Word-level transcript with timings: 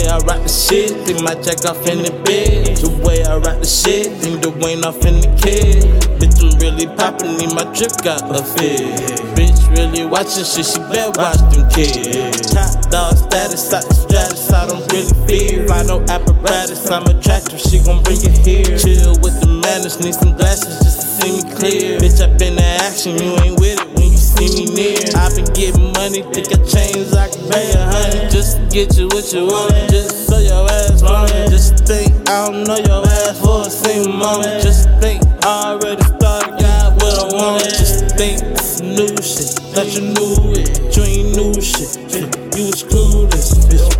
I 0.00 0.16
rock 0.24 0.40
the 0.40 0.48
shit, 0.48 0.90
think 1.04 1.20
my 1.20 1.34
jack 1.44 1.64
off 1.68 1.84
in 1.84 2.00
the 2.00 2.12
bed. 2.24 2.80
The 2.80 2.88
way 3.04 3.24
I 3.24 3.36
rock 3.36 3.60
the 3.60 3.68
shit, 3.68 4.08
think 4.16 4.40
the 4.40 4.48
Wayne 4.48 4.84
off 4.84 5.04
in 5.04 5.20
the 5.20 5.28
kid. 5.36 5.84
Bitch, 6.16 6.40
I'm 6.40 6.56
really 6.62 6.88
poppin', 6.96 7.36
need 7.36 7.52
my 7.52 7.68
drip 7.76 7.92
got 8.00 8.24
a 8.32 8.40
fit. 8.40 8.80
Bitch, 9.36 9.60
really 9.76 10.06
watchin' 10.08 10.48
shit, 10.48 10.64
she 10.64 10.78
better 10.88 11.12
watch 11.18 11.40
them 11.52 11.68
kids. 11.68 12.48
Top 12.48 12.72
dog 12.88 13.16
status, 13.16 13.68
the 13.68 13.80
stratus, 13.92 14.52
I 14.52 14.66
don't 14.68 14.84
really 14.92 15.12
fear. 15.28 15.66
Fly 15.66 15.82
no 15.84 16.00
apparatus, 16.08 16.88
I'm 16.90 17.04
attractive, 17.10 17.60
she 17.60 17.82
gon' 17.84 18.02
bring 18.02 18.20
it 18.22 18.38
here. 18.40 18.78
Chill 18.78 19.18
with 19.20 19.40
the 19.40 19.48
madness, 19.48 20.00
need 20.00 20.14
some 20.14 20.36
glasses 20.36 20.80
just 20.80 21.00
to 21.00 21.06
see 21.06 21.30
me 21.36 21.42
clear. 21.56 21.98
Bitch, 22.00 22.22
I 22.22 22.32
been 22.38 22.54
in 22.54 22.80
action, 22.80 23.18
you 23.18 23.36
ain't 23.44 23.60
with 23.60 23.71
near. 24.74 24.98
I 25.16 25.28
been 25.34 25.46
getting 25.52 25.92
money, 25.92 26.22
think 26.32 26.48
I 26.52 26.58
change, 26.64 27.12
I 27.12 27.28
can 27.28 27.44
pay 27.50 27.72
a 27.72 27.84
hundred. 27.84 28.30
Just 28.30 28.58
to 28.58 28.66
get 28.68 28.96
you 28.96 29.08
what 29.08 29.32
you 29.32 29.46
want, 29.46 29.72
just 29.90 30.26
so 30.26 30.38
your 30.38 30.68
ass 30.68 31.02
want 31.02 31.30
it. 31.32 31.50
Just 31.50 31.84
think, 31.86 32.12
I 32.28 32.48
don't 32.48 32.64
know 32.64 32.76
your 32.76 33.04
ass 33.06 33.40
for 33.40 33.66
a 33.66 33.70
single 33.70 34.12
moment. 34.12 34.62
Just 34.62 34.88
think, 35.00 35.22
I 35.44 35.76
already 35.76 36.02
started, 36.02 36.58
got 36.60 36.94
what 37.00 37.14
I 37.18 37.24
wanted. 37.36 37.70
Just 37.70 38.16
think, 38.16 38.42
it's 38.42 38.80
new 38.80 39.12
shit, 39.20 39.52
thought 39.72 39.88
you 39.92 40.12
knew 40.12 40.56
it. 40.56 40.96
You 40.96 41.02
ain't 41.04 41.36
new 41.36 41.54
shit, 41.60 41.96
yeah, 42.12 42.28
you 42.56 42.66
was 42.68 42.82
clueless, 42.84 43.54
bitch. 43.68 43.92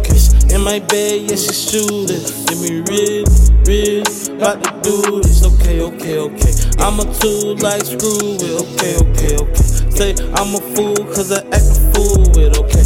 In 0.52 0.60
my 0.60 0.80
bed, 0.80 1.30
yeah, 1.30 1.36
she 1.36 1.52
shootin'. 1.54 2.20
Give 2.44 2.60
me 2.60 2.84
real, 2.92 3.24
real, 3.64 4.04
about 4.36 4.62
to 4.62 4.70
do 4.82 5.22
this. 5.22 5.42
Okay, 5.46 5.80
okay, 5.80 6.18
okay. 6.18 6.52
I'm 6.78 7.00
a 7.00 7.04
tool 7.14 7.56
like 7.56 7.86
screw 7.86 8.36
it. 8.36 8.42
Okay, 8.60 8.96
okay, 9.00 9.36
okay. 9.40 9.81
Say 10.02 10.16
I'm 10.34 10.52
a 10.52 10.58
fool 10.74 10.96
cause 11.14 11.30
I 11.30 11.38
act 11.54 11.70
a 11.70 11.92
fool 11.94 12.26
with. 12.34 12.58
Okay, 12.58 12.82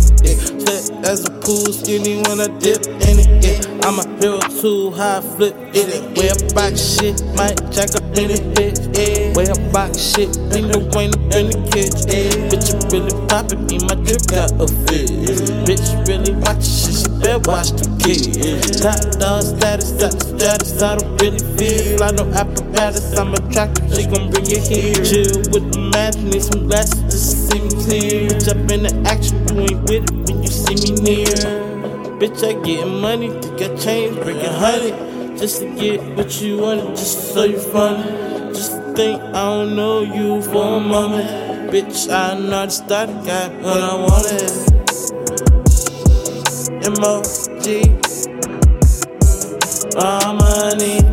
yeah. 0.66 1.10
As 1.10 1.24
a 1.24 1.30
pool 1.30 1.72
skinny 1.72 2.22
when 2.26 2.40
I 2.40 2.48
dip 2.58 2.86
in 2.86 3.18
it. 3.22 3.30
Yeah, 3.44 3.86
I'm 3.86 3.98
a 3.98 4.04
hero 4.18 4.40
too, 4.60 4.90
high 4.90 5.20
flip 5.20 5.54
in 5.54 5.86
it. 5.86 6.02
Way 6.18 6.30
I 6.30 6.36
box 6.54 6.80
shit, 6.80 7.22
might 7.36 7.56
jack 7.70 7.94
up 7.94 8.02
in 8.18 8.30
it, 8.30 8.42
bitch. 8.54 8.82
Yeah, 8.94 9.34
way 9.34 9.46
I 9.46 9.56
box 9.72 9.98
shit, 9.98 10.36
ain't 10.52 10.74
no 10.74 10.82
way 10.94 11.08
to 11.08 11.18
in 11.38 11.50
the 11.54 11.60
kitchen. 11.70 12.10
Yeah, 12.10 12.50
bitch, 12.50 12.66
you 12.72 12.78
really 12.90 13.14
poppin' 13.28 13.66
me, 13.66 13.78
my 13.86 13.94
drip 14.02 14.26
got 14.26 14.50
a 14.58 14.66
fit. 14.86 15.10
Bitch, 15.66 15.86
really 16.08 16.34
watch 16.42 16.64
shit, 16.64 16.94
she 16.94 17.08
better 17.22 17.38
watch 17.46 17.70
the 17.70 17.86
kids. 18.02 18.80
Top 18.82 18.98
dog 19.20 19.42
status, 19.42 19.92
top 19.94 20.14
status, 20.18 20.82
I 20.82 20.96
don't 20.96 21.14
really 21.22 21.42
feel. 21.54 22.02
I 22.02 22.10
know 22.10 22.26
apparatus, 22.34 23.16
I'm 23.16 23.34
attractive, 23.34 23.94
she 23.94 24.06
gon' 24.06 24.30
bring 24.30 24.46
it 24.50 24.66
here. 24.66 24.98
Chill 25.06 25.38
with 25.54 25.70
the 25.70 25.90
match, 25.94 26.16
need 26.18 26.42
some 26.42 26.66
glasses 26.66 26.98
to 27.06 27.18
see 27.18 27.60
me 27.62 27.70
clear. 27.86 28.66
Been 28.66 28.86
in 28.86 29.06
action, 29.06 29.46
you 29.54 29.60
ain't 29.62 29.80
with 29.86 30.10
it 30.10 30.25
Bitch, 31.06 32.42
I 32.42 32.60
gettin' 32.64 33.00
money, 33.00 33.28
think 33.28 33.62
I 33.62 33.76
change, 33.76 34.16
bring 34.16 34.38
a 34.38 34.50
hundred. 34.50 35.38
Just 35.38 35.60
to 35.60 35.72
get 35.76 36.02
what 36.16 36.40
you 36.40 36.58
want, 36.58 36.96
just 36.96 37.32
so 37.32 37.44
you 37.44 37.60
fun. 37.60 38.02
Just 38.52 38.72
to 38.72 38.92
think 38.94 39.22
I 39.22 39.44
don't 39.44 39.76
know 39.76 40.00
you 40.00 40.42
for 40.42 40.78
a 40.78 40.80
moment. 40.80 41.70
Bitch, 41.70 42.10
I 42.12 42.36
the 42.36 42.72
start 42.72 43.08
got 43.24 43.52
what 43.62 43.80
I 43.80 43.94
wanted. 43.94 44.50
M-O-G. 46.86 47.84
All 49.96 50.34
money. 50.34 51.05